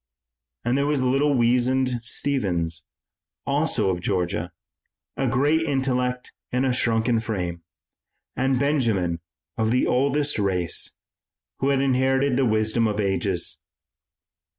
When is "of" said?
3.91-4.01, 9.59-9.69, 12.87-12.99